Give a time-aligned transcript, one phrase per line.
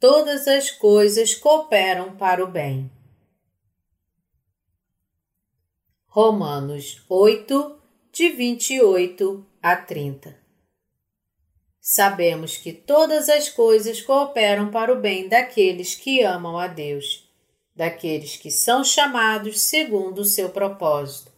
[0.00, 2.90] todas as coisas cooperam para o bem.
[6.06, 7.78] Romanos 8,
[8.10, 10.40] de 28 a 30
[11.78, 17.28] Sabemos que todas as coisas cooperam para o bem daqueles que amam a Deus,
[17.76, 21.30] daqueles que são chamados segundo o seu propósito.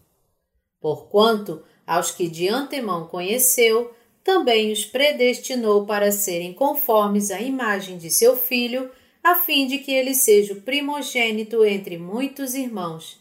[0.81, 3.93] Porquanto, aos que de antemão conheceu,
[4.25, 8.91] também os predestinou para serem conformes à imagem de seu filho,
[9.23, 13.21] a fim de que ele seja o primogênito entre muitos irmãos.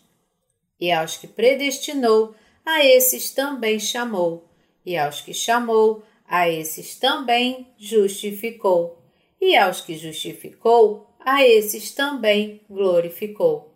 [0.79, 4.45] E aos que predestinou, a esses também chamou,
[4.85, 8.97] e aos que chamou, a esses também justificou,
[9.39, 13.73] e aos que justificou, a esses também glorificou.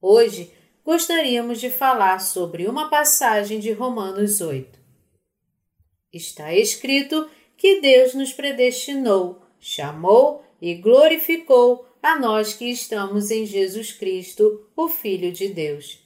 [0.00, 0.50] Hoje
[0.84, 4.83] gostaríamos de falar sobre uma passagem de Romanos 8.
[6.14, 13.90] Está escrito que Deus nos predestinou, chamou e glorificou a nós que estamos em Jesus
[13.90, 15.98] Cristo, o Filho de Deus.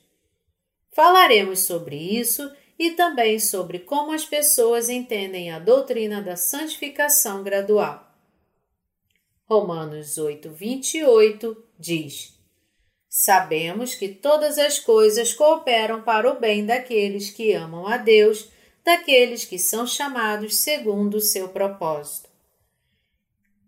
[0.92, 8.10] Falaremos sobre isso e também sobre como as pessoas entendem a doutrina da santificação gradual.
[9.44, 12.38] Romanos 8, 28 diz:
[13.10, 18.48] Sabemos que todas as coisas cooperam para o bem daqueles que amam a Deus,
[18.88, 22.30] daqueles que são chamados segundo o seu propósito.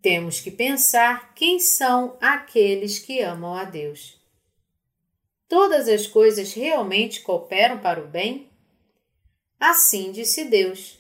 [0.01, 4.19] Temos que pensar quem são aqueles que amam a Deus.
[5.47, 8.49] Todas as coisas realmente cooperam para o bem?
[9.59, 10.99] Assim disse Deus.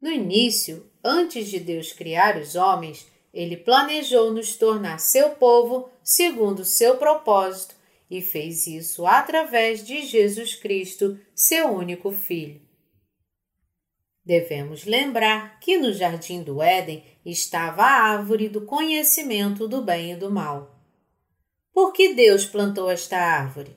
[0.00, 6.64] No início, antes de Deus criar os homens, ele planejou nos tornar seu povo segundo
[6.64, 7.74] seu propósito
[8.08, 12.69] e fez isso através de Jesus Cristo, seu único Filho.
[14.30, 20.16] Devemos lembrar que no jardim do Éden estava a árvore do conhecimento do bem e
[20.16, 20.80] do mal.
[21.72, 23.76] Por que Deus plantou esta árvore?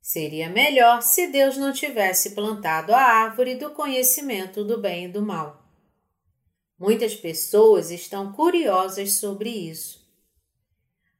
[0.00, 5.22] Seria melhor se Deus não tivesse plantado a árvore do conhecimento do bem e do
[5.22, 5.68] mal.
[6.78, 10.08] Muitas pessoas estão curiosas sobre isso.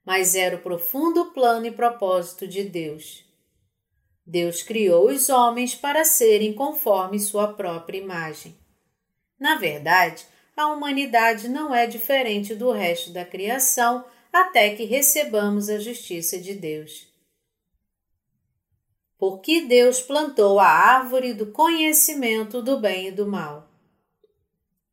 [0.07, 3.28] Mas era o profundo plano e propósito de Deus
[4.31, 8.55] Deus criou os homens para serem conforme sua própria imagem.
[9.41, 15.79] Na verdade, a humanidade não é diferente do resto da criação até que recebamos a
[15.79, 17.09] justiça de Deus.
[19.17, 23.67] Porque Deus plantou a árvore do conhecimento do bem e do mal.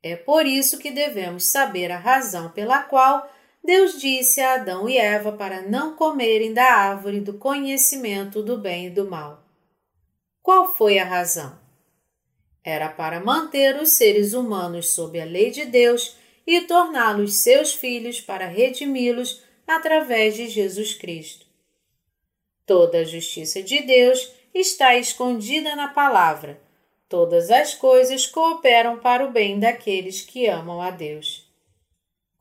[0.02, 3.29] É por isso que devemos saber a razão pela qual
[3.65, 8.87] Deus disse a Adão e Eva para não comerem da árvore do conhecimento do bem
[8.87, 9.43] e do mal.
[10.43, 11.57] Qual foi a razão?
[12.63, 16.15] Era para manter os seres humanos sob a lei de Deus
[16.45, 21.47] e torná-los seus filhos para redimi-los através de Jesus Cristo.
[22.67, 26.61] Toda a justiça de Deus está escondida na palavra.
[27.09, 31.44] Todas as coisas cooperam para o bem daqueles que amam a Deus.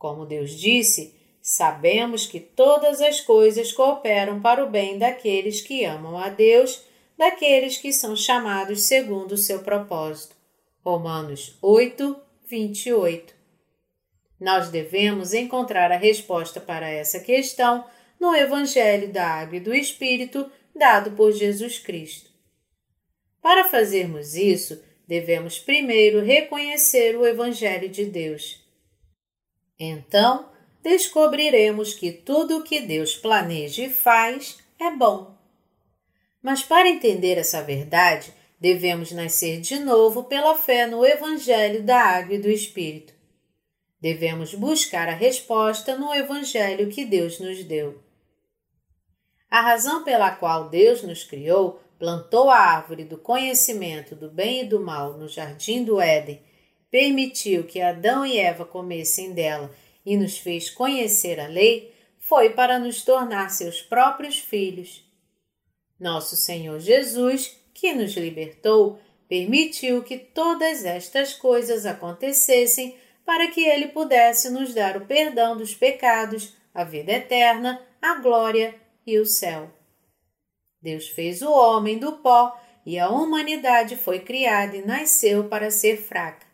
[0.04, 6.18] Como Deus disse, sabemos que todas as coisas cooperam para o bem daqueles que amam
[6.18, 6.84] a Deus,
[7.16, 10.36] daqueles que são chamados segundo o seu propósito.
[10.84, 13.34] Romanos 8, 28.
[14.38, 17.86] Nós devemos encontrar a resposta para essa questão
[18.20, 22.28] no Evangelho da Água e do Espírito dado por Jesus Cristo.
[23.40, 28.63] Para fazermos isso, devemos primeiro reconhecer o Evangelho de Deus.
[29.78, 30.48] Então,
[30.82, 35.34] descobriremos que tudo o que Deus planeja e faz é bom.
[36.42, 42.34] Mas para entender essa verdade, devemos nascer de novo pela fé no Evangelho da Água
[42.34, 43.14] e do Espírito.
[44.00, 48.02] Devemos buscar a resposta no Evangelho que Deus nos deu.
[49.50, 54.64] A razão pela qual Deus nos criou, plantou a árvore do conhecimento do bem e
[54.64, 56.42] do mal no jardim do Éden
[56.94, 59.74] permitiu que Adão e Eva comessem dela
[60.06, 65.04] e nos fez conhecer a lei, foi para nos tornar seus próprios filhos.
[65.98, 73.88] Nosso Senhor Jesus, que nos libertou, permitiu que todas estas coisas acontecessem para que ele
[73.88, 78.72] pudesse nos dar o perdão dos pecados, a vida eterna, a glória
[79.04, 79.68] e o céu.
[80.80, 82.56] Deus fez o homem do pó
[82.86, 86.53] e a humanidade foi criada e nasceu para ser fraca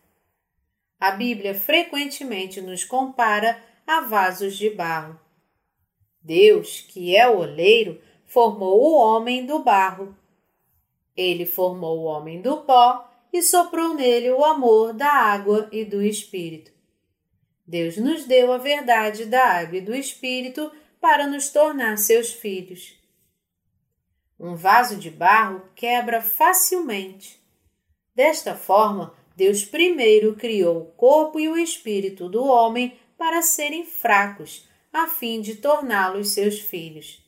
[1.00, 5.18] a Bíblia frequentemente nos compara a vasos de barro.
[6.22, 10.14] Deus, que é o oleiro, formou o homem do barro.
[11.16, 16.02] Ele formou o homem do pó e soprou nele o amor da água e do
[16.02, 16.70] espírito.
[17.70, 22.98] Deus nos deu a verdade da água e do Espírito para nos tornar seus filhos.
[24.40, 27.40] Um vaso de barro quebra facilmente.
[28.12, 34.68] Desta forma, Deus primeiro criou o corpo e o espírito do homem para serem fracos,
[34.92, 37.24] a fim de torná-los seus filhos.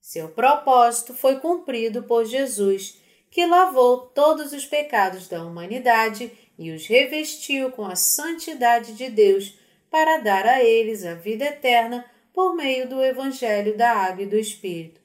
[0.00, 6.86] Seu propósito foi cumprido por Jesus, que lavou todos os pecados da humanidade e os
[6.86, 9.58] revestiu com a santidade de Deus
[9.90, 14.38] para dar a eles a vida eterna por meio do Evangelho da Água e do
[14.38, 15.00] Espírito.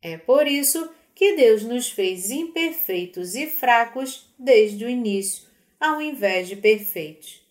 [0.00, 5.48] É por isso que Deus nos fez imperfeitos e fracos desde o início,
[5.80, 7.42] ao invés de perfeitos.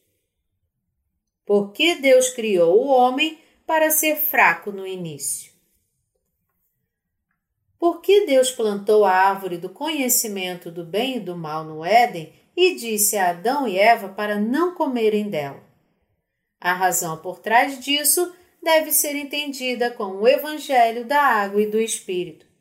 [1.46, 5.52] Porque Deus criou o homem para ser fraco no início.
[7.78, 12.76] Porque Deus plantou a árvore do conhecimento do bem e do mal no Éden e
[12.76, 15.62] disse a Adão e Eva para não comerem dela.
[16.62, 21.78] A razão por trás disso deve ser entendida com o Evangelho da Água e do
[21.78, 22.53] Espírito.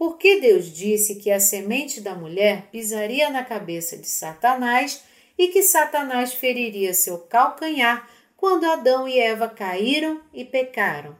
[0.00, 5.04] Porque Deus disse que a semente da mulher pisaria na cabeça de Satanás
[5.36, 11.14] e que Satanás feriria seu calcanhar quando Adão e Eva caíram e pecaram.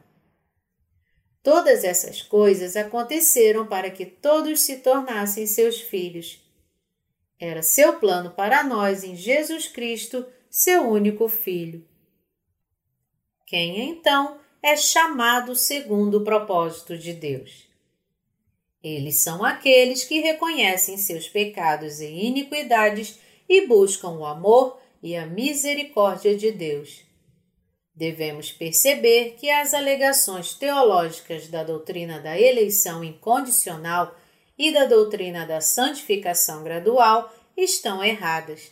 [1.43, 6.43] Todas essas coisas aconteceram para que todos se tornassem seus filhos.
[7.39, 11.87] Era seu plano para nós em Jesus Cristo, seu único Filho.
[13.45, 17.69] Quem então é chamado segundo o propósito de Deus?
[18.83, 25.25] Eles são aqueles que reconhecem seus pecados e iniquidades e buscam o amor e a
[25.25, 27.03] misericórdia de Deus.
[27.93, 34.15] Devemos perceber que as alegações teológicas da doutrina da eleição incondicional
[34.57, 38.71] e da doutrina da santificação gradual estão erradas.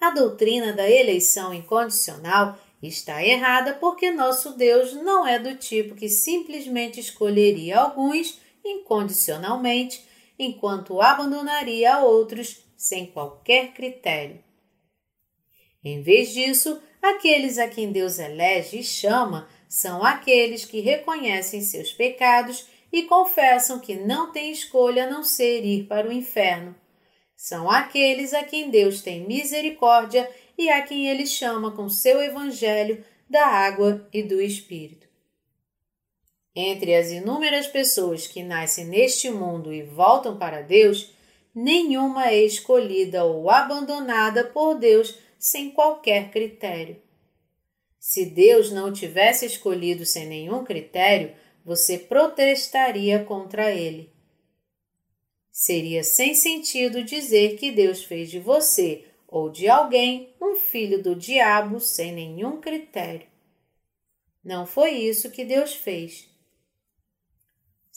[0.00, 6.08] A doutrina da eleição incondicional está errada porque nosso Deus não é do tipo que
[6.08, 8.38] simplesmente escolheria alguns
[8.70, 10.06] incondicionalmente,
[10.38, 14.42] enquanto abandonaria a outros sem qualquer critério.
[15.84, 21.92] Em vez disso, aqueles a quem Deus elege e chama são aqueles que reconhecem seus
[21.92, 26.74] pecados e confessam que não têm escolha a não ser ir para o inferno.
[27.36, 33.04] São aqueles a quem Deus tem misericórdia e a quem ele chama com seu evangelho
[33.28, 35.07] da água e do Espírito.
[36.60, 41.12] Entre as inúmeras pessoas que nascem neste mundo e voltam para Deus,
[41.54, 47.00] nenhuma é escolhida ou abandonada por Deus sem qualquer critério.
[48.00, 51.32] Se Deus não tivesse escolhido sem nenhum critério,
[51.64, 54.10] você protestaria contra ele.
[55.52, 61.14] Seria sem sentido dizer que Deus fez de você ou de alguém um filho do
[61.14, 63.28] diabo sem nenhum critério.
[64.42, 66.36] Não foi isso que Deus fez.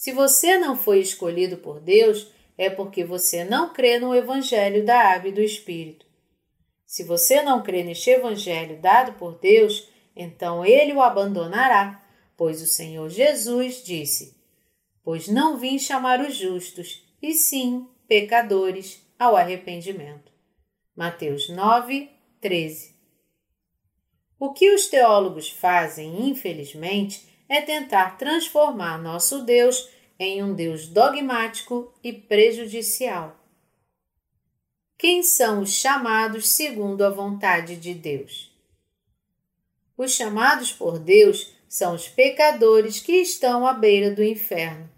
[0.02, 2.28] Se você não foi escolhido por Deus,
[2.58, 6.08] é porque você não crê no Evangelho da Água e do Espírito.
[6.88, 12.04] Se você não crê neste Evangelho dado por Deus, então ele o abandonará,
[12.36, 14.36] pois o Senhor Jesus disse:
[15.04, 20.32] Pois não vim chamar os justos, e sim pecadores ao arrependimento.
[20.96, 22.10] Mateus 9,
[22.42, 22.96] 13.
[24.40, 31.94] O que os teólogos fazem, infelizmente, é tentar transformar nosso Deus em um Deus dogmático
[32.02, 33.38] e prejudicial.
[34.98, 38.56] Quem são os chamados segundo a vontade de Deus?
[39.98, 44.90] Os chamados por Deus são os pecadores que estão à beira do inferno.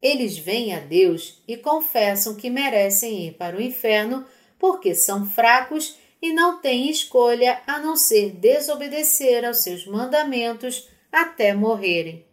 [0.00, 4.26] Eles vêm a Deus e confessam que merecem ir para o inferno
[4.58, 11.54] porque são fracos e não têm escolha a não ser desobedecer aos seus mandamentos até
[11.54, 12.26] morrerem.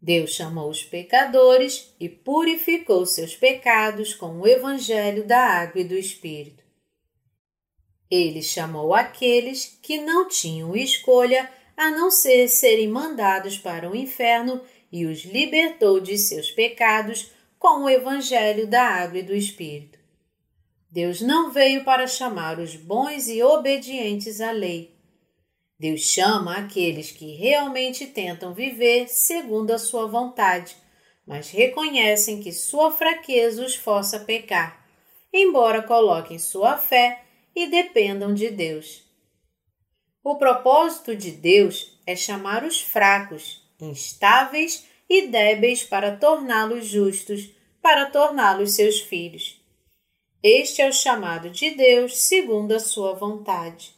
[0.00, 5.94] Deus chamou os pecadores e purificou seus pecados com o Evangelho da Água e do
[5.94, 6.62] Espírito.
[8.10, 14.62] Ele chamou aqueles que não tinham escolha a não ser serem mandados para o inferno
[14.92, 19.98] e os libertou de seus pecados com o Evangelho da Água e do Espírito.
[20.88, 24.95] Deus não veio para chamar os bons e obedientes à lei,
[25.78, 30.74] Deus chama aqueles que realmente tentam viver segundo a sua vontade,
[31.26, 34.86] mas reconhecem que sua fraqueza os força a pecar,
[35.32, 39.04] embora coloquem sua fé e dependam de Deus.
[40.24, 47.50] O propósito de Deus é chamar os fracos, instáveis e débeis para torná-los justos,
[47.82, 49.60] para torná-los seus filhos.
[50.42, 53.95] Este é o chamado de Deus segundo a sua vontade.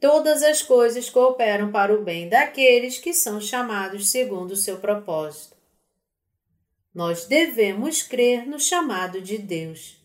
[0.00, 5.56] Todas as coisas cooperam para o bem daqueles que são chamados segundo o seu propósito.
[6.94, 9.96] Nós devemos crer no chamado de Deus.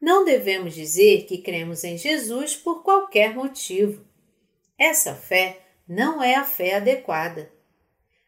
[0.00, 4.04] Não devemos dizer que cremos em Jesus por qualquer motivo.
[4.78, 7.52] Essa fé não é a fé adequada.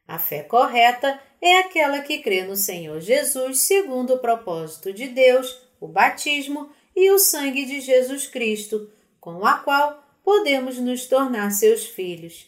[0.06, 5.66] A fé correta é aquela que crê no Senhor Jesus segundo o propósito de Deus,
[5.80, 11.84] o batismo e o sangue de Jesus Cristo, com a qual podemos nos tornar seus
[11.84, 12.46] filhos.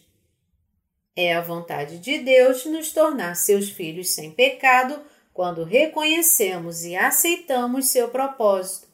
[1.14, 5.00] É a vontade de Deus nos tornar seus filhos sem pecado
[5.33, 8.88] quando reconhecemos e aceitamos seu propósito.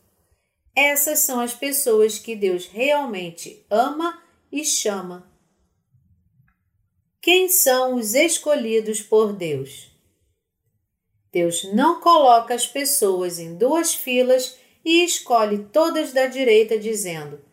[0.74, 4.20] Essas são as pessoas que Deus realmente ama
[4.50, 5.30] e chama.
[7.20, 9.92] Quem são os escolhidos por Deus?
[11.30, 17.51] Deus não coloca as pessoas em duas filas e escolhe todas da direita, dizendo: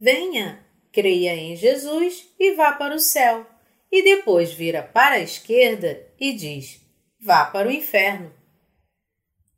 [0.00, 3.44] Venha, creia em Jesus e vá para o céu.
[3.92, 6.80] E depois vira para a esquerda e diz:
[7.20, 8.32] Vá para o inferno.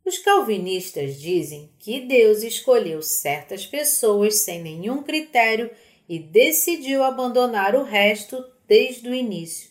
[0.04, 5.70] Os calvinistas dizem que Deus escolheu certas pessoas sem nenhum critério
[6.08, 9.70] e decidiu abandonar o resto desde o início.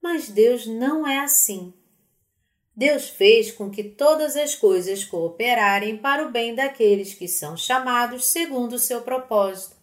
[0.00, 1.74] Mas Deus não é assim.
[2.76, 8.26] Deus fez com que todas as coisas cooperarem para o bem daqueles que são chamados
[8.26, 9.73] segundo o seu propósito.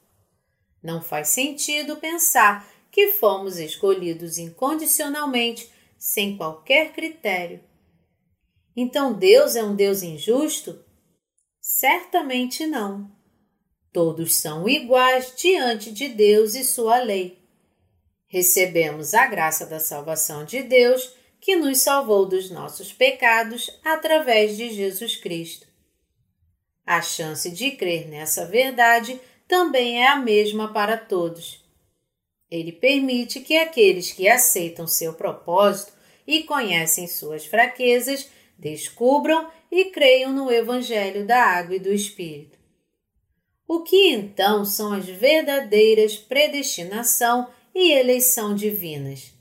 [0.81, 7.63] Não faz sentido pensar que fomos escolhidos incondicionalmente, sem qualquer critério.
[8.75, 10.83] Então Deus é um Deus injusto?
[11.59, 13.11] Certamente não.
[13.93, 17.39] Todos são iguais diante de Deus e sua lei.
[18.27, 24.69] Recebemos a graça da salvação de Deus que nos salvou dos nossos pecados através de
[24.71, 25.67] Jesus Cristo.
[26.85, 29.19] A chance de crer nessa verdade
[29.51, 31.62] também é a mesma para todos.
[32.50, 35.91] Ele permite que aqueles que aceitam seu propósito
[36.25, 42.58] e conhecem suas fraquezas descubram e creiam no Evangelho da Água e do Espírito.
[43.67, 49.34] O que então são as verdadeiras predestinação e eleição divinas?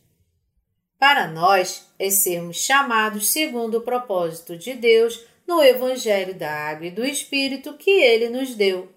[0.99, 6.91] Para nós, é sermos chamados segundo o propósito de Deus no Evangelho da Água e
[6.91, 8.89] do Espírito que Ele nos deu.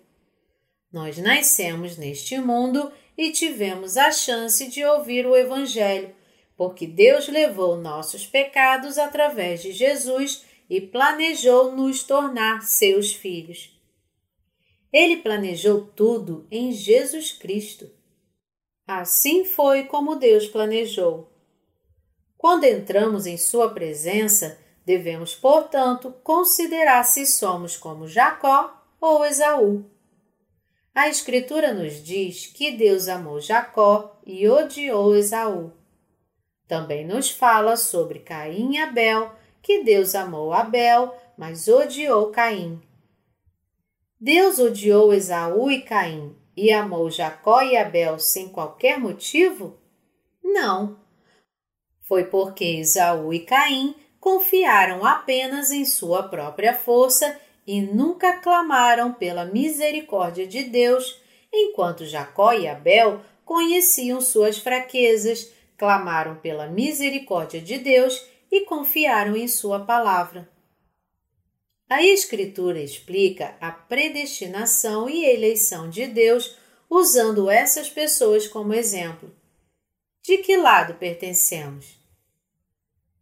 [0.93, 6.13] Nós nascemos neste mundo e tivemos a chance de ouvir o Evangelho,
[6.55, 13.75] porque Deus levou nossos pecados através de Jesus e planejou nos tornar seus filhos.
[14.91, 17.89] Ele planejou tudo em Jesus Cristo.
[18.85, 21.27] Assim foi como Deus planejou.
[22.37, 29.92] Quando entramos em Sua presença, devemos, portanto, considerar se somos como Jacó ou Esaú.
[30.93, 35.71] A Escritura nos diz que Deus amou Jacó e odiou Esaú.
[36.67, 39.31] Também nos fala sobre Caim e Abel,
[39.61, 42.81] que Deus amou Abel, mas odiou Caim.
[44.19, 49.79] Deus odiou Esaú e Caim e amou Jacó e Abel sem qualquer motivo?
[50.43, 51.03] Não
[52.03, 59.45] foi porque Esaú e Caim confiaram apenas em sua própria força e nunca clamaram pela
[59.45, 61.19] misericórdia de Deus,
[61.51, 69.47] enquanto Jacó e Abel conheciam suas fraquezas, clamaram pela misericórdia de Deus e confiaram em
[69.47, 70.49] sua palavra.
[71.89, 76.55] A Escritura explica a predestinação e eleição de Deus
[76.89, 79.31] usando essas pessoas como exemplo.
[80.21, 82.02] De que lado pertencemos?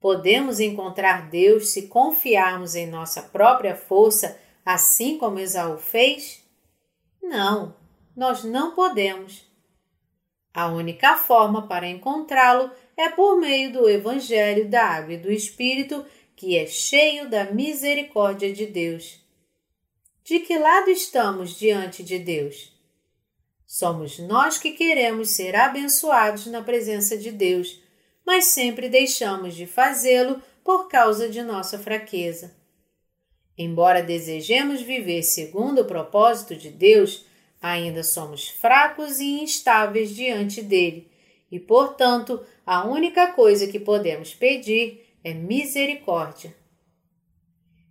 [0.01, 6.43] Podemos encontrar Deus se confiarmos em nossa própria força, assim como Esaú fez?
[7.21, 7.75] Não,
[8.17, 9.45] nós não podemos.
[10.51, 16.03] A única forma para encontrá-lo é por meio do Evangelho da Água e do Espírito,
[16.35, 19.23] que é cheio da misericórdia de Deus.
[20.23, 22.73] De que lado estamos diante de Deus?
[23.67, 27.80] Somos nós que queremos ser abençoados na presença de Deus,
[28.25, 32.55] mas sempre deixamos de fazê-lo por causa de nossa fraqueza.
[33.57, 37.25] Embora desejemos viver segundo o propósito de Deus,
[37.61, 41.11] ainda somos fracos e instáveis diante dele,
[41.51, 46.55] e, portanto, a única coisa que podemos pedir é misericórdia.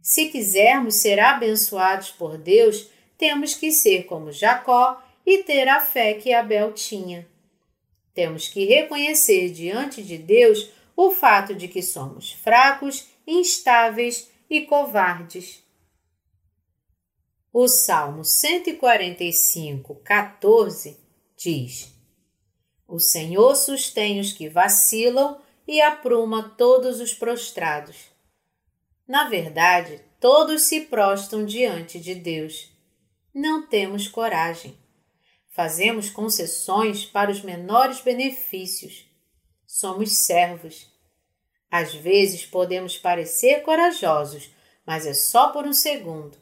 [0.03, 6.15] Se quisermos ser abençoados por Deus, temos que ser como Jacó e ter a fé
[6.15, 7.29] que Abel tinha.
[8.15, 15.63] Temos que reconhecer diante de Deus o fato de que somos fracos, instáveis e covardes.
[17.53, 20.97] O Salmo 145, 14
[21.37, 21.93] diz:
[22.87, 27.97] O Senhor sustém os que vacilam e apruma todos os prostrados.
[29.07, 32.71] Na verdade, todos se prostam diante de Deus.
[33.35, 34.80] Não temos coragem.
[35.51, 39.05] Fazemos concessões para os menores benefícios.
[39.67, 40.89] Somos servos.
[41.71, 44.51] Às vezes podemos parecer corajosos,
[44.87, 46.39] mas é só por um segundo.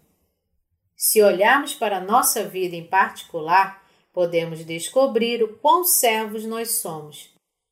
[0.95, 7.31] Se olharmos para nossa vida em particular, podemos descobrir o quão servos nós somos.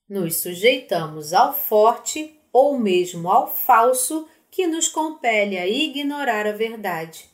[0.09, 7.28] Nos sujeitamos ao forte ou mesmo ao falso que nos compele a ignorar a verdade.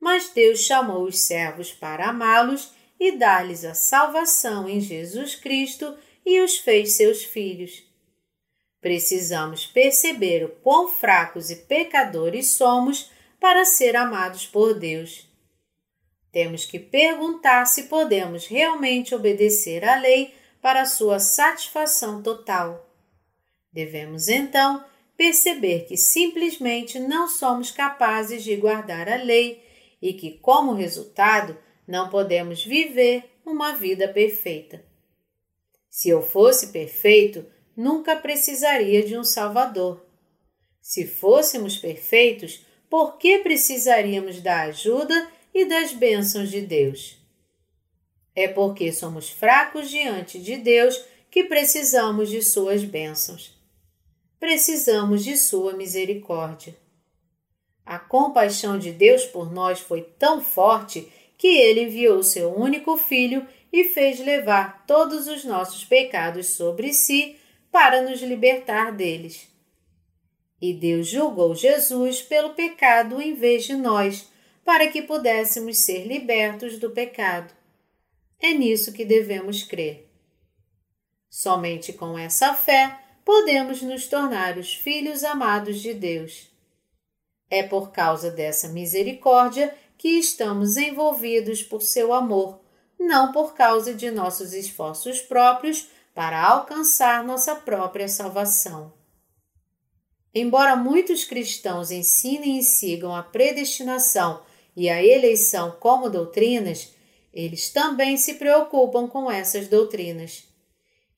[0.00, 6.40] Mas Deus chamou os servos para amá-los e dar-lhes a salvação em Jesus Cristo e
[6.40, 7.84] os fez seus filhos.
[8.80, 13.10] Precisamos perceber o quão fracos e pecadores somos
[13.40, 15.28] para ser amados por Deus.
[16.32, 22.86] Temos que perguntar se podemos realmente obedecer à lei para sua satisfação total.
[23.72, 24.84] Devemos então
[25.16, 29.64] perceber que simplesmente não somos capazes de guardar a lei
[30.00, 34.84] e que, como resultado, não podemos viver uma vida perfeita.
[35.88, 40.04] Se eu fosse perfeito, nunca precisaria de um Salvador.
[40.80, 47.16] Se fôssemos perfeitos, por que precisaríamos da ajuda e das bênçãos de Deus?
[48.34, 53.54] É porque somos fracos diante de Deus que precisamos de suas bênçãos.
[54.38, 56.76] Precisamos de sua misericórdia.
[57.84, 63.46] A compaixão de Deus por nós foi tão forte que ele enviou seu único filho
[63.72, 67.36] e fez levar todos os nossos pecados sobre si
[67.70, 69.48] para nos libertar deles.
[70.60, 74.28] E Deus julgou Jesus pelo pecado em vez de nós,
[74.64, 77.54] para que pudéssemos ser libertos do pecado.
[78.40, 80.08] É nisso que devemos crer.
[81.28, 86.50] Somente com essa fé podemos nos tornar os filhos amados de Deus.
[87.50, 92.60] É por causa dessa misericórdia que estamos envolvidos por seu amor,
[92.98, 98.92] não por causa de nossos esforços próprios para alcançar nossa própria salvação.
[100.34, 104.42] Embora muitos cristãos ensinem e sigam a predestinação
[104.76, 106.94] e a eleição como doutrinas,
[107.32, 110.44] eles também se preocupam com essas doutrinas.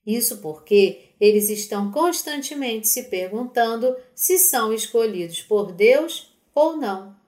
[0.05, 7.18] Isso porque eles estão constantemente se perguntando se são escolhidos por Deus ou não.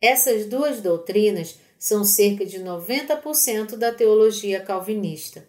[0.00, 5.46] Essas duas doutrinas são cerca de 90% da teologia calvinista.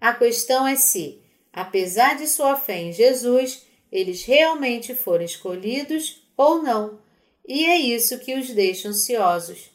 [0.00, 6.62] A questão é se, apesar de sua fé em Jesus, eles realmente foram escolhidos ou
[6.62, 7.00] não,
[7.46, 9.70] e é isso que os deixa ansiosos.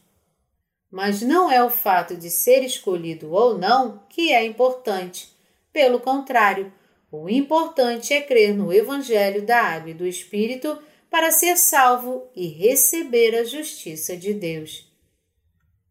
[0.89, 5.29] Mas não é o fato de ser escolhido ou não que é importante.
[5.71, 6.71] Pelo contrário,
[7.09, 10.77] o importante é crer no Evangelho da Água e do Espírito
[11.11, 14.89] para ser salvo e receber a justiça de Deus.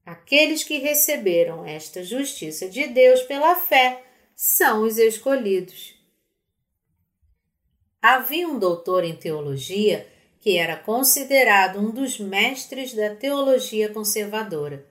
[0.05, 4.03] Aqueles que receberam esta justiça de Deus pela fé
[4.35, 5.95] são os escolhidos.
[8.01, 10.09] Havia um doutor em teologia
[10.41, 14.87] que era considerado um dos mestres da teologia conservadora.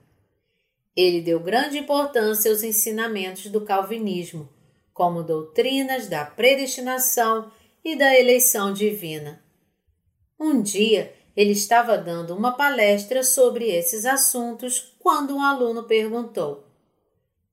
[0.95, 4.47] Ele deu grande importância aos ensinamentos do calvinismo,
[4.93, 7.51] como doutrinas da predestinação
[7.83, 9.48] e da eleição divina.
[10.39, 16.63] Um dia ele estava dando uma palestra sobre esses assuntos quando um aluno perguntou: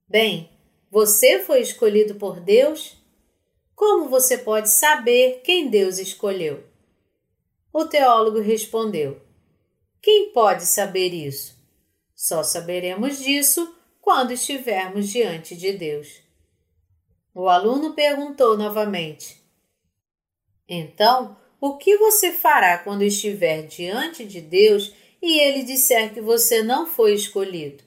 [0.07, 0.49] Bem,
[0.89, 2.95] você foi escolhido por Deus?
[3.75, 6.63] Como você pode saber quem Deus escolheu?
[7.73, 9.21] O teólogo respondeu:
[10.01, 11.55] Quem pode saber isso?
[12.15, 16.21] Só saberemos disso quando estivermos diante de Deus.
[17.33, 19.43] O aluno perguntou novamente:
[20.67, 26.61] Então, o que você fará quando estiver diante de Deus e ele disser que você
[26.61, 27.83] não foi escolhido?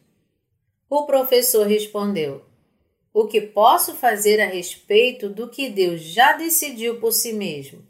[0.88, 2.44] O professor respondeu:
[3.12, 7.84] o que posso fazer a respeito do que Deus já decidiu por si mesmo.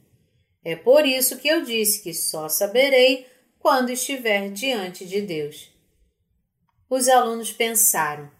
[0.64, 3.26] É por isso que eu disse que só saberei
[3.58, 5.70] quando estiver diante de Deus.
[6.88, 8.30] Os alunos pensaram: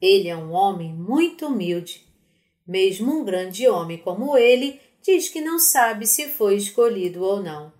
[0.00, 2.06] ele é um homem muito humilde.
[2.66, 7.72] Mesmo um grande homem como ele diz que não sabe se foi escolhido ou não.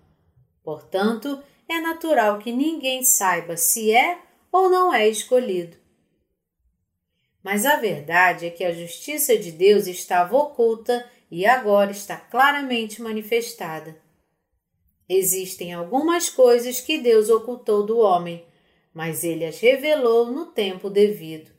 [0.63, 4.19] Portanto, é natural que ninguém saiba se é
[4.51, 5.77] ou não é escolhido.
[7.43, 13.01] Mas a verdade é que a justiça de Deus estava oculta e agora está claramente
[13.01, 13.99] manifestada.
[15.07, 18.45] Existem algumas coisas que Deus ocultou do homem,
[18.93, 21.51] mas ele as revelou no tempo devido.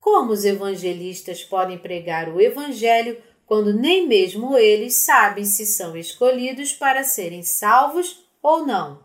[0.00, 6.72] Como os evangelistas podem pregar o Evangelho quando nem mesmo eles sabem se são escolhidos
[6.72, 9.02] para serem salvos ou não?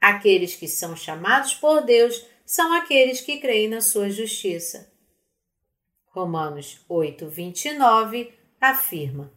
[0.00, 4.92] Aqueles que são chamados por Deus são aqueles que creem na sua justiça.
[6.12, 9.32] Romanos 8, 29 afirma: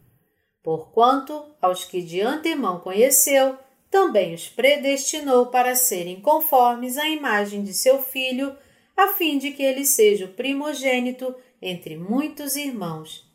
[0.62, 3.58] Porquanto aos que de antemão conheceu,
[3.90, 8.56] também os predestinou para serem conformes à imagem de seu filho,
[8.96, 13.28] a fim de que ele seja o primogênito entre muitos irmãos.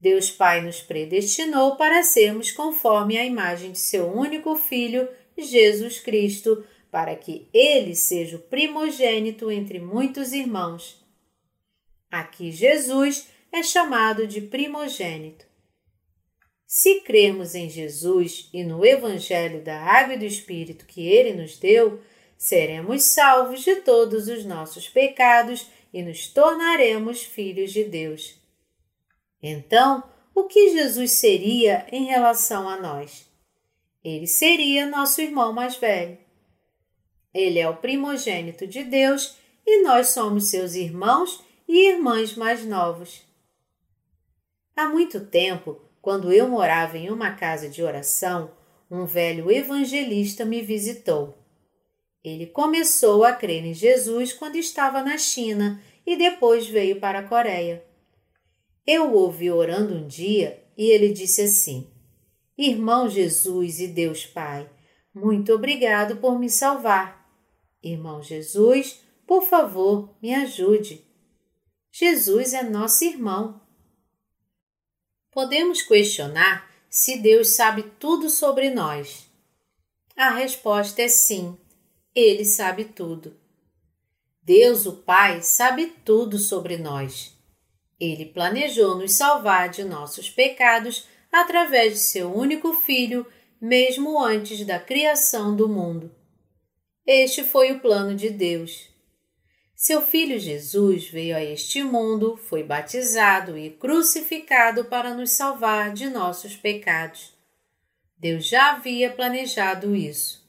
[0.00, 6.64] Deus Pai nos predestinou para sermos conforme à imagem de seu único filho, Jesus Cristo,
[6.90, 11.04] para que ele seja o primogênito entre muitos irmãos.
[12.10, 15.46] Aqui Jesus é chamado de primogênito.
[16.66, 21.56] Se cremos em Jesus e no Evangelho da Água e do Espírito que ele nos
[21.56, 22.00] deu,
[22.36, 28.37] seremos salvos de todos os nossos pecados e nos tornaremos filhos de Deus.
[29.42, 30.02] Então,
[30.34, 33.28] o que Jesus seria em relação a nós?
[34.04, 36.18] Ele seria nosso irmão mais velho.
[37.34, 43.22] Ele é o primogênito de Deus e nós somos seus irmãos e irmãs mais novos.
[44.74, 48.50] Há muito tempo, quando eu morava em uma casa de oração,
[48.90, 51.36] um velho evangelista me visitou.
[52.24, 57.22] Ele começou a crer em Jesus quando estava na China e depois veio para a
[57.28, 57.84] Coreia.
[58.90, 61.92] Eu o ouvi orando um dia e ele disse assim:
[62.56, 64.66] Irmão Jesus e Deus Pai,
[65.12, 67.30] muito obrigado por me salvar.
[67.82, 71.06] Irmão Jesus, por favor, me ajude.
[71.92, 73.60] Jesus é nosso irmão.
[75.30, 79.30] Podemos questionar se Deus sabe tudo sobre nós.
[80.16, 81.58] A resposta é sim,
[82.14, 83.38] Ele sabe tudo.
[84.42, 87.37] Deus, o Pai, sabe tudo sobre nós.
[88.00, 93.26] Ele planejou nos salvar de nossos pecados através de seu único Filho,
[93.60, 96.14] mesmo antes da criação do mundo.
[97.06, 98.88] Este foi o plano de Deus.
[99.74, 106.10] Seu filho Jesus veio a este mundo, foi batizado e crucificado para nos salvar de
[106.10, 107.32] nossos pecados.
[108.18, 110.44] Deus já havia planejado isso.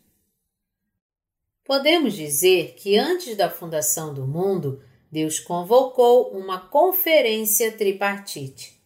[1.63, 8.79] Podemos dizer que antes da fundação do mundo, Deus convocou uma conferência tripartite.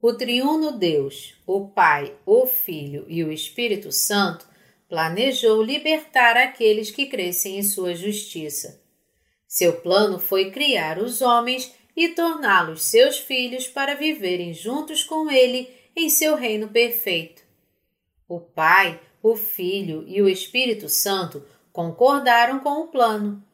[0.00, 4.46] O triuno Deus, o Pai, o Filho e o Espírito Santo,
[4.88, 8.80] planejou libertar aqueles que crescem em sua justiça
[9.50, 15.68] seu plano foi criar os homens e torná-los seus filhos para viverem juntos com ele
[15.96, 17.42] em seu reino perfeito.
[18.28, 23.44] O Pai, o Filho e o Espírito Santo concordaram com o plano.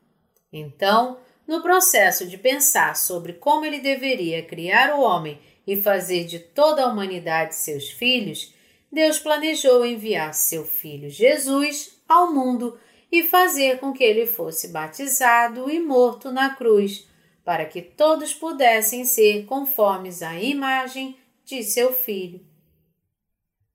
[0.52, 1.16] Então,
[1.46, 6.84] no processo de pensar sobre como ele deveria criar o homem e fazer de toda
[6.84, 8.54] a humanidade seus filhos,
[8.90, 12.78] Deus planejou enviar seu filho Jesus ao mundo
[13.10, 17.06] e fazer com que ele fosse batizado e morto na cruz,
[17.44, 22.44] para que todos pudessem ser conformes à imagem de seu Filho.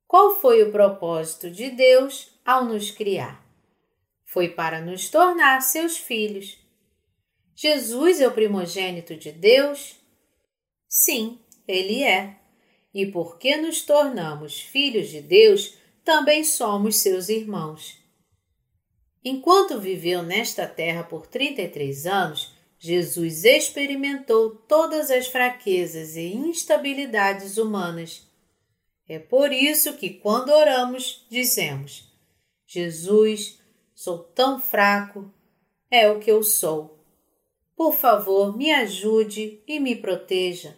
[0.05, 3.41] Qual foi o propósito de Deus ao nos criar?
[4.25, 6.60] Foi para nos tornar seus filhos.
[7.55, 9.95] Jesus é o primogênito de Deus?
[10.87, 12.37] Sim, ele é.
[12.93, 17.97] E porque nos tornamos filhos de Deus, também somos seus irmãos.
[19.23, 28.27] Enquanto viveu nesta terra por 33 anos, Jesus experimentou todas as fraquezas e instabilidades humanas.
[29.07, 32.11] É por isso que, quando oramos, dizemos:
[32.65, 33.59] Jesus,
[33.93, 35.31] sou tão fraco,
[35.91, 37.00] é o que eu sou.
[37.81, 40.77] Por favor, me ajude e me proteja.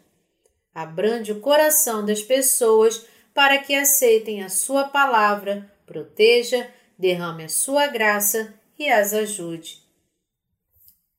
[0.74, 6.66] Abrande o coração das pessoas para que aceitem a Sua palavra, proteja
[6.98, 9.84] derrame a sua graça e as ajude.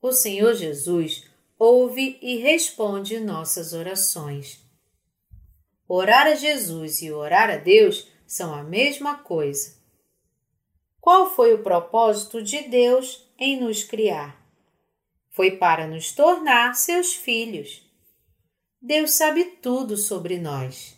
[0.01, 1.25] O Senhor Jesus
[1.59, 4.59] ouve e responde nossas orações.
[5.87, 9.75] Orar a Jesus e orar a Deus são a mesma coisa.
[10.99, 14.44] Qual foi o propósito de Deus em nos criar?
[15.35, 17.83] Foi para nos tornar seus filhos.
[18.81, 20.95] Deus sabe tudo sobre nós.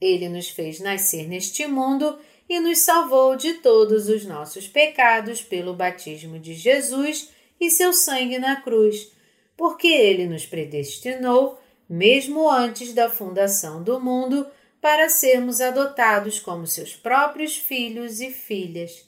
[0.00, 5.74] Ele nos fez nascer neste mundo e nos salvou de todos os nossos pecados pelo
[5.74, 7.30] batismo de Jesus
[7.60, 9.12] e seu sangue na cruz,
[9.56, 11.56] porque ele nos predestinou,
[11.88, 14.44] mesmo antes da fundação do mundo,
[14.80, 19.06] para sermos adotados como seus próprios filhos e filhas.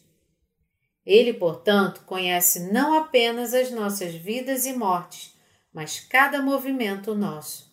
[1.08, 5.34] Ele, portanto, conhece não apenas as nossas vidas e mortes,
[5.72, 7.72] mas cada movimento nosso.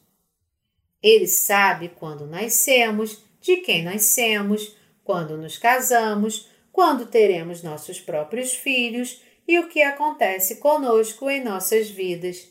[1.03, 9.21] Ele sabe quando nascemos, de quem nascemos, quando nos casamos, quando teremos nossos próprios filhos
[9.45, 12.47] e o que acontece conosco em nossas vidas.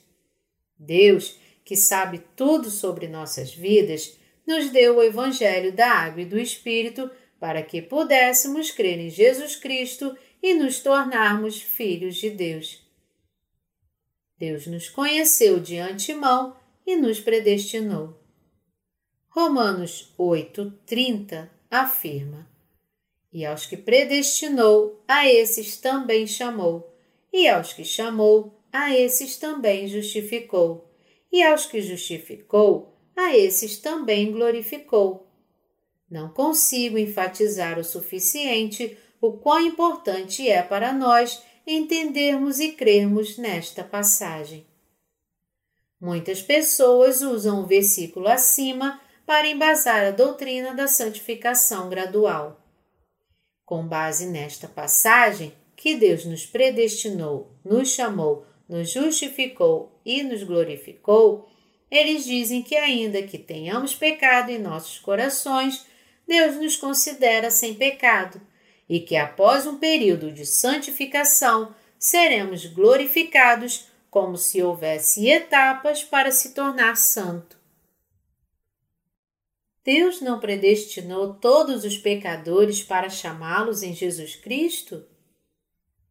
[0.79, 6.39] Deus, que sabe tudo sobre nossas vidas, nos deu o Evangelho da Água e do
[6.39, 10.15] Espírito para que pudéssemos crer em Jesus Cristo
[10.45, 12.87] e nos tornarmos filhos de Deus.
[14.37, 16.55] Deus nos conheceu de antemão
[16.87, 18.15] e nos predestinou.
[19.31, 22.47] Romanos 8:30 afirma:
[23.33, 26.95] E aos que predestinou, a esses também chamou,
[27.33, 30.95] e aos que chamou, a esses também justificou,
[31.33, 35.27] e aos que justificou, a esses também glorificou.
[36.11, 43.83] Não consigo enfatizar o suficiente o quão importante é para nós entendermos e crermos nesta
[43.83, 44.67] passagem.
[46.01, 52.61] Muitas pessoas usam o versículo acima para embasar a doutrina da santificação gradual.
[53.65, 61.49] Com base nesta passagem, que Deus nos predestinou, nos chamou, nos justificou e nos glorificou,
[61.91, 65.87] eles dizem que, ainda que tenhamos pecado em nossos corações,
[66.29, 68.41] Deus nos considera sem pecado
[68.89, 76.55] e que, após um período de santificação, seremos glorificados como se houvesse etapas para se
[76.55, 77.59] tornar santo.
[79.85, 85.05] Deus não predestinou todos os pecadores para chamá-los em Jesus Cristo?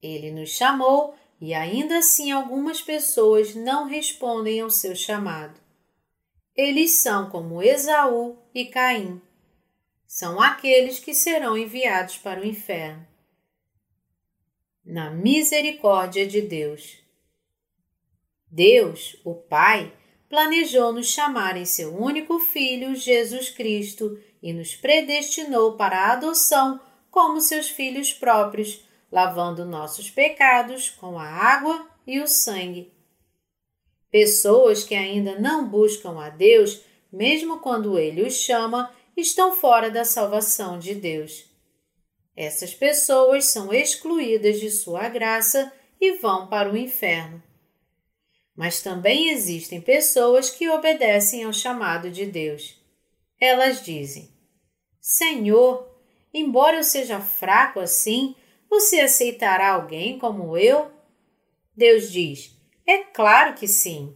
[0.01, 5.59] Ele nos chamou e ainda assim algumas pessoas não respondem ao seu chamado.
[6.55, 9.19] Eles são como Esaú e Caim.
[10.05, 13.05] São aqueles que serão enviados para o inferno.
[14.85, 16.97] Na misericórdia de Deus.
[18.49, 19.91] Deus, o Pai,
[20.29, 26.81] planejou nos chamar em seu único Filho, Jesus Cristo, e nos predestinou para a adoção
[27.09, 32.91] como seus filhos próprios, lavando nossos pecados com a água e o sangue.
[34.09, 40.03] Pessoas que ainda não buscam a Deus, mesmo quando Ele os chama, estão fora da
[40.05, 41.45] salvação de Deus.
[42.35, 45.71] Essas pessoas são excluídas de sua graça
[46.01, 47.41] e vão para o inferno.
[48.55, 52.79] Mas também existem pessoas que obedecem ao chamado de Deus.
[53.39, 54.29] Elas dizem:
[54.99, 55.89] Senhor,
[56.33, 58.35] embora eu seja fraco assim,
[58.69, 60.91] você aceitará alguém como eu?
[61.75, 62.51] Deus diz:
[62.87, 64.15] É claro que sim.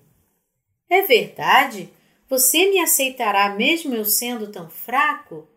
[0.90, 1.90] É verdade?
[2.30, 5.48] Você me aceitará mesmo eu sendo tão fraco?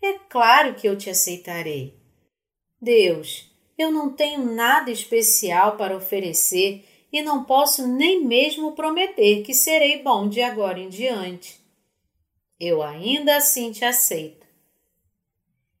[0.00, 1.98] É claro que eu te aceitarei.
[2.80, 9.54] Deus, eu não tenho nada especial para oferecer e não posso nem mesmo prometer que
[9.54, 11.60] serei bom de agora em diante.
[12.60, 14.46] Eu ainda assim te aceito.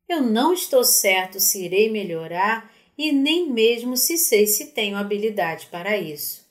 [0.08, 5.66] Eu não estou certo se irei melhorar e nem mesmo se sei se tenho habilidade
[5.66, 6.44] para isso.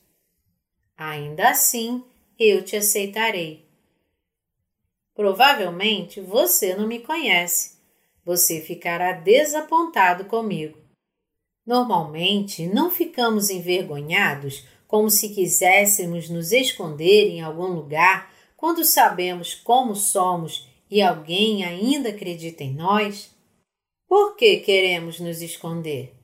[0.96, 2.02] Ainda assim,
[2.38, 3.63] eu te aceitarei.
[5.14, 7.78] Provavelmente você não me conhece.
[8.24, 10.78] Você ficará desapontado comigo.
[11.66, 19.94] Normalmente não ficamos envergonhados como se quiséssemos nos esconder em algum lugar quando sabemos como
[19.94, 23.34] somos e alguém ainda acredita em nós?
[24.06, 26.14] Por que queremos nos esconder?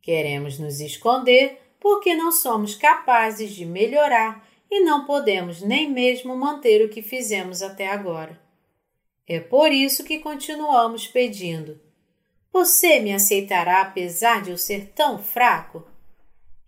[0.00, 6.84] Queremos nos esconder porque não somos capazes de melhorar e não podemos nem mesmo manter
[6.84, 8.40] o que fizemos até agora.
[9.26, 11.80] É por isso que continuamos pedindo:
[12.52, 15.90] Você me aceitará apesar de eu ser tão fraco?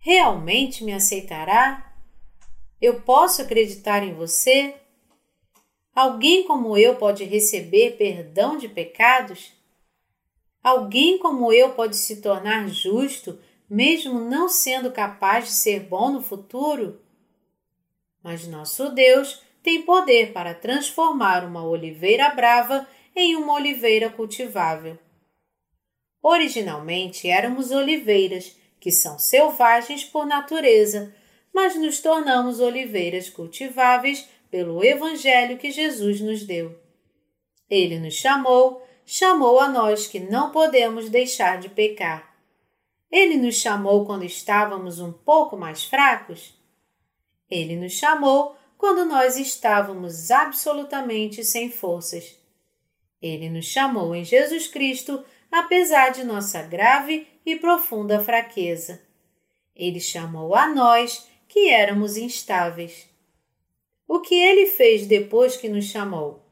[0.03, 1.95] realmente me aceitará?
[2.81, 4.75] Eu posso acreditar em você?
[5.95, 9.53] Alguém como eu pode receber perdão de pecados?
[10.61, 13.39] Alguém como eu pode se tornar justo,
[13.69, 16.99] mesmo não sendo capaz de ser bom no futuro?
[18.23, 24.97] Mas nosso Deus tem poder para transformar uma oliveira brava em uma oliveira cultivável.
[26.21, 31.13] Originalmente éramos oliveiras que são selvagens por natureza,
[31.53, 36.77] mas nos tornamos oliveiras cultiváveis pelo Evangelho que Jesus nos deu.
[37.69, 42.35] Ele nos chamou, chamou a nós que não podemos deixar de pecar.
[43.11, 46.53] Ele nos chamou quando estávamos um pouco mais fracos?
[47.53, 52.35] Ele nos chamou quando nós estávamos absolutamente sem forças.
[53.21, 59.03] Ele nos chamou em Jesus Cristo, apesar de nossa grave e profunda fraqueza.
[59.75, 63.07] Ele chamou a nós que éramos instáveis.
[64.07, 66.43] O que ele fez depois que nos chamou?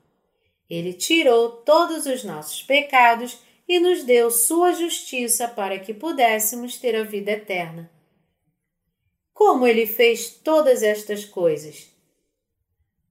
[0.69, 6.95] Ele tirou todos os nossos pecados e nos deu sua justiça para que pudéssemos ter
[6.95, 7.89] a vida eterna.
[9.43, 11.89] Como ele fez todas estas coisas?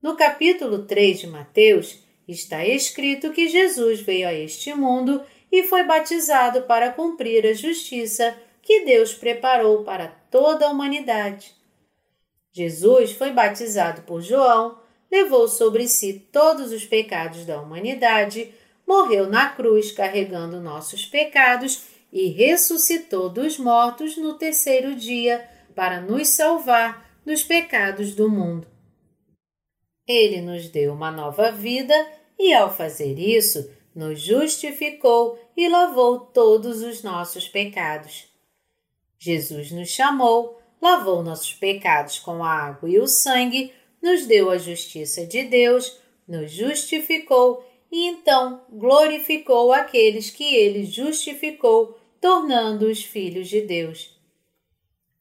[0.00, 5.82] No capítulo 3 de Mateus está escrito que Jesus veio a este mundo e foi
[5.82, 11.52] batizado para cumprir a justiça que Deus preparou para toda a humanidade.
[12.52, 14.78] Jesus foi batizado por João,
[15.10, 18.54] levou sobre si todos os pecados da humanidade,
[18.86, 26.28] morreu na cruz carregando nossos pecados e ressuscitou dos mortos no terceiro dia para nos
[26.28, 28.68] salvar dos pecados do mundo.
[30.06, 31.94] Ele nos deu uma nova vida
[32.38, 38.26] e, ao fazer isso, nos justificou e lavou todos os nossos pecados.
[39.18, 44.58] Jesus nos chamou, lavou nossos pecados com a água e o sangue, nos deu a
[44.58, 53.62] justiça de Deus, nos justificou e então glorificou aqueles que ele justificou, tornando-os filhos de
[53.62, 54.19] Deus.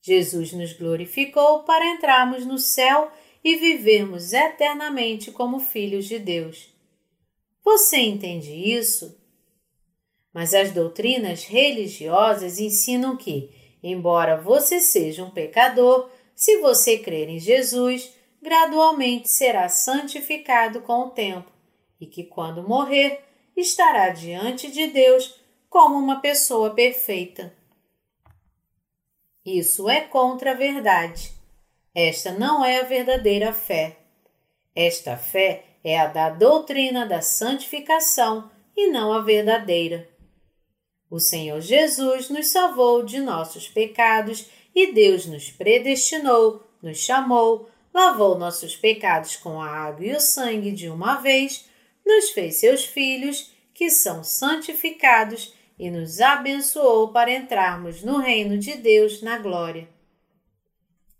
[0.10, 3.12] Jesus nos glorificou para entrarmos no céu
[3.44, 6.74] e vivermos eternamente como filhos de Deus.
[7.64, 9.16] Você entende isso?
[10.34, 13.52] Mas as doutrinas religiosas ensinam que,
[13.84, 21.10] embora você seja um pecador, se você crer em Jesus, gradualmente será santificado com o
[21.12, 21.52] tempo
[22.02, 23.20] e que, quando morrer,
[23.56, 27.59] estará diante de Deus como uma pessoa perfeita.
[29.46, 31.32] Isso é contra a verdade.
[31.96, 33.98] Esta não é a verdadeira fé.
[34.76, 40.08] Esta fé é a da doutrina da santificação e não a verdadeira.
[41.10, 48.38] O Senhor Jesus nos salvou de nossos pecados e Deus nos predestinou, nos chamou, lavou
[48.38, 51.66] nossos pecados com a água e o sangue de uma vez,
[52.06, 58.76] nos fez seus filhos, que são santificados, e nos abençoou para entrarmos no reino de
[58.76, 59.88] Deus na glória.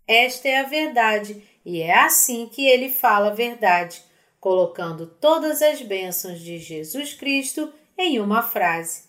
[0.06, 4.02] Esta é a verdade, e é assim que ele fala a verdade,
[4.38, 9.08] colocando todas as bênçãos de Jesus Cristo em uma frase.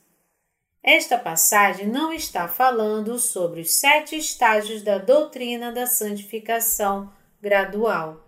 [0.84, 7.12] Esta passagem não está falando sobre os sete estágios da doutrina da santificação
[7.42, 8.28] gradual.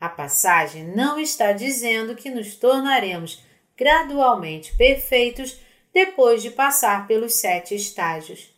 [0.00, 3.42] A passagem não está dizendo que nos tornaremos
[3.76, 5.58] gradualmente perfeitos
[5.92, 8.54] depois de passar pelos sete estágios.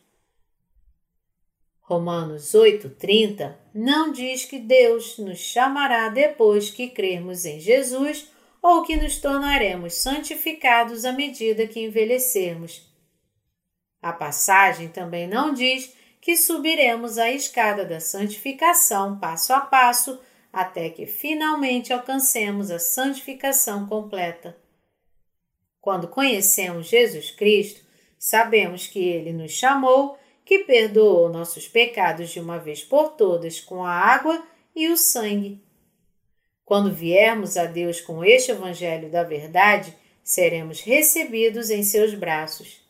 [1.81, 8.31] Romanos 8,30 não diz que Deus nos chamará depois que crermos em Jesus
[8.63, 12.89] ou que nos tornaremos santificados à medida que envelhecermos.
[14.01, 20.21] A passagem também não diz que subiremos a escada da santificação passo a passo
[20.53, 24.57] até que finalmente alcancemos a santificação completa.
[25.81, 27.81] Quando conhecemos Jesus Cristo,
[28.19, 33.85] sabemos que Ele nos chamou que perdoou nossos pecados de uma vez por todas com
[33.85, 35.63] a água e o sangue.
[36.65, 42.81] Quando viermos a Deus com este Evangelho da Verdade, seremos recebidos em seus braços.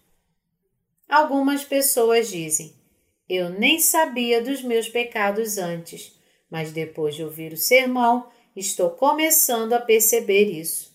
[1.08, 2.74] Algumas pessoas dizem:
[3.28, 6.18] Eu nem sabia dos meus pecados antes,
[6.50, 10.89] mas depois de ouvir o sermão, estou começando a perceber isso.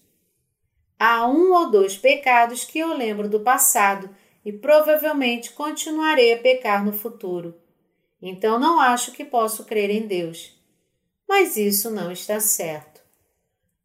[1.08, 4.10] Há um ou dois pecados que eu lembro do passado
[4.44, 7.56] e provavelmente continuarei a pecar no futuro.
[8.20, 10.60] Então não acho que posso crer em Deus.
[11.30, 13.04] Mas isso não está certo.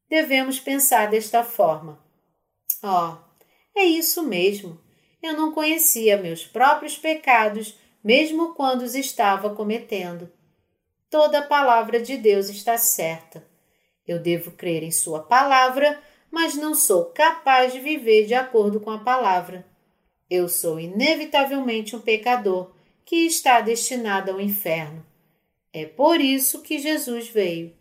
[0.08, 2.02] Devemos pensar desta forma.
[2.82, 3.18] Oh,
[3.78, 4.80] é isso mesmo.
[5.22, 10.32] Eu não conhecia meus próprios pecados, mesmo quando os estava cometendo.
[11.10, 13.46] Toda a palavra de Deus está certa.
[14.08, 18.90] Eu devo crer em Sua palavra, mas não sou capaz de viver de acordo com
[18.90, 19.66] a palavra.
[20.28, 22.72] Eu sou inevitavelmente um pecador
[23.04, 25.04] que está destinado ao inferno.
[25.72, 27.74] É por isso que Jesus veio.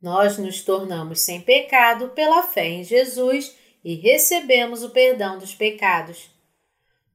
[0.00, 6.30] Nós nos tornamos sem pecado pela fé em Jesus e recebemos o perdão dos pecados.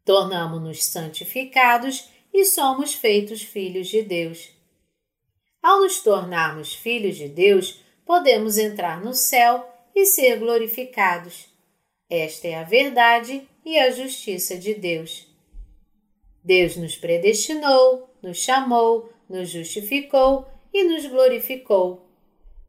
[0.04, 4.50] Tornamos-nos santificados e somos feitos filhos de Deus.
[5.62, 11.48] Ao nos tornarmos filhos de Deus, podemos entrar no céu e ser glorificados.
[12.10, 15.28] Esta é a verdade e a justiça de Deus.
[16.44, 22.10] Deus nos predestinou, nos chamou, nos justificou e nos glorificou.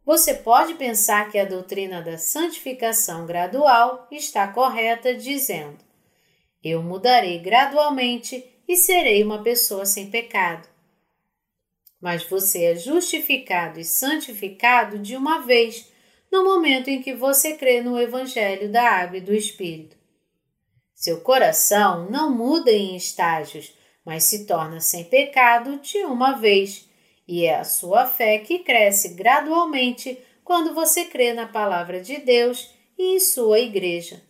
[0.04, 5.78] Você pode pensar que a doutrina da santificação gradual está correta, dizendo:
[6.62, 10.73] Eu mudarei gradualmente e serei uma pessoa sem pecado.
[12.04, 15.90] Mas você é justificado e santificado de uma vez
[16.30, 19.96] no momento em que você crê no Evangelho da Água e do Espírito.
[20.94, 23.74] Seu coração não muda em estágios,
[24.04, 26.86] mas se torna sem pecado de uma vez,
[27.26, 32.70] e é a sua fé que cresce gradualmente quando você crê na Palavra de Deus
[32.98, 34.20] e em sua Igreja.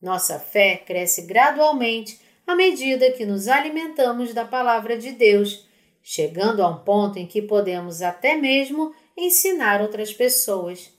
[0.00, 5.68] Nossa fé cresce gradualmente à medida que nos alimentamos da Palavra de Deus,
[6.06, 10.92] chegando a um ponto em que podemos até mesmo ensinar outras pessoas.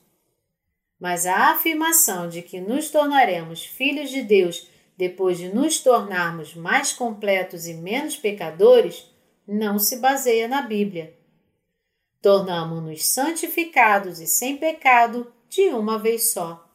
[0.98, 6.92] Mas a afirmação de que nos tornaremos filhos de Deus depois de nos tornarmos mais
[6.92, 9.06] completos e menos pecadores
[9.46, 11.16] não se baseia na Bíblia.
[12.20, 16.68] Tornamos-nos santificados e sem pecado de uma vez só.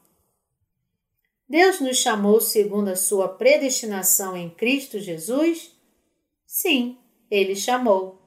[1.50, 5.76] Deus nos chamou segundo a sua predestinação em Cristo Jesus?
[6.46, 6.98] Sim,
[7.30, 8.21] Ele chamou.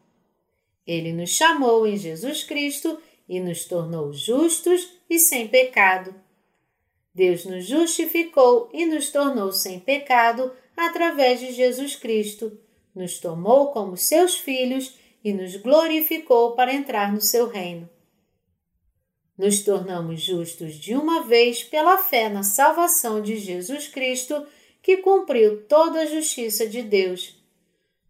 [0.86, 6.14] Ele nos chamou em Jesus Cristo e nos tornou justos e sem pecado.
[7.14, 12.58] Deus nos justificou e nos tornou sem pecado através de Jesus Cristo,
[12.94, 17.88] nos tomou como seus filhos e nos glorificou para entrar no seu reino.
[19.38, 24.46] Nos tornamos justos de uma vez pela fé na salvação de Jesus Cristo,
[24.82, 27.34] que cumpriu toda a justiça de Deus.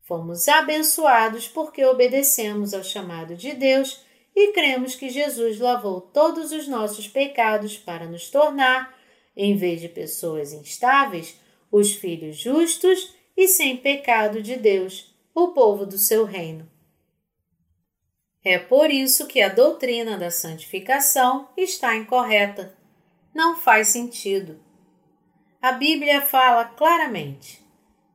[0.05, 4.05] Fomos abençoados porque obedecemos ao chamado de Deus
[4.37, 8.95] e cremos que Jesus lavou todos os nossos pecados para nos tornar,
[9.35, 11.41] em vez de pessoas instáveis,
[11.73, 16.71] os filhos justos e sem pecado de Deus, o povo do seu reino.
[18.45, 22.77] É por isso que a doutrina da santificação está incorreta.
[23.35, 24.61] Não faz sentido.
[25.63, 27.65] A Bíblia fala claramente: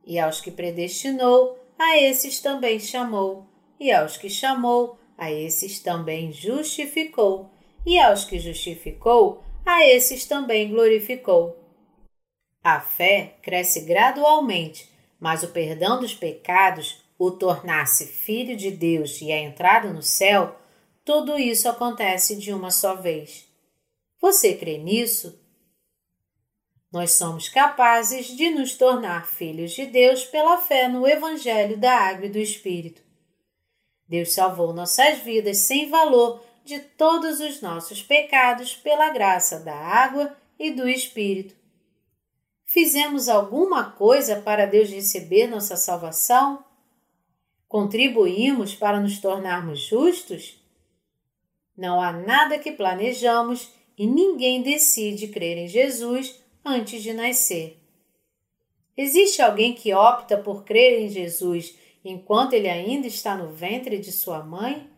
[0.06, 3.46] E aos que predestinou, a esses também chamou,
[3.80, 7.50] e aos que chamou, a esses também justificou,
[7.86, 11.58] e aos que justificou, a esses também glorificou.
[12.62, 19.32] A fé cresce gradualmente, mas o perdão dos pecados, o tornar-se filho de Deus e
[19.32, 20.60] a entrada no céu,
[21.02, 23.48] tudo isso acontece de uma só vez.
[24.20, 25.39] Você crê nisso?
[26.92, 32.26] Nós somos capazes de nos tornar filhos de Deus pela fé no Evangelho da Água
[32.26, 33.00] e do Espírito.
[34.08, 40.36] Deus salvou nossas vidas sem valor de todos os nossos pecados pela graça da água
[40.58, 41.54] e do Espírito.
[42.64, 46.64] Fizemos alguma coisa para Deus receber nossa salvação?
[47.68, 50.60] Contribuímos para nos tornarmos justos?
[51.76, 57.78] Não há nada que planejamos e ninguém decide crer em Jesus antes de nascer.
[58.96, 64.12] Existe alguém que opta por crer em Jesus enquanto ele ainda está no ventre de
[64.12, 64.88] sua mãe?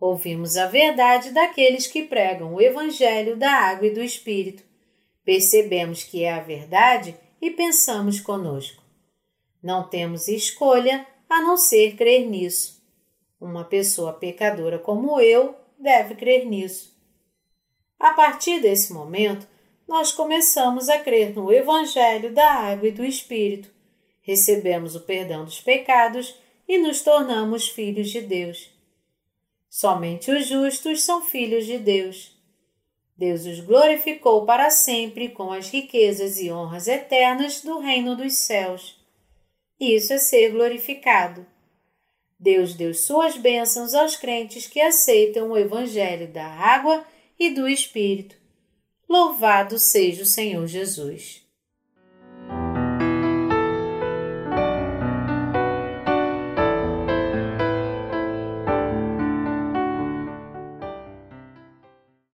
[0.00, 4.62] Ouvimos a verdade daqueles que pregam o Evangelho da água e do Espírito.
[5.24, 8.82] Percebemos que é a verdade e pensamos conosco.
[9.62, 12.80] Não temos escolha a não ser crer nisso.
[13.40, 16.96] Uma pessoa pecadora como eu deve crer nisso.
[17.98, 19.46] A partir desse momento,
[19.88, 23.76] nós começamos a crer no Evangelho da água e do Espírito
[24.28, 28.70] recebemos o perdão dos pecados e nos tornamos filhos de Deus.
[29.70, 32.36] Somente os justos são filhos de Deus.
[33.16, 39.02] Deus os glorificou para sempre com as riquezas e honras eternas do reino dos céus.
[39.80, 41.46] Isso é ser glorificado.
[42.38, 47.02] Deus deu suas bênçãos aos crentes que aceitam o Evangelho da água
[47.40, 48.36] e do Espírito.
[49.08, 51.47] Louvado seja o Senhor Jesus.